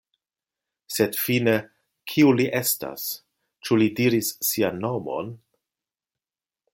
[0.93, 1.53] Sed fine,
[2.13, 3.05] kiu li estas?
[3.67, 5.33] Ĉu li diris sian nomon?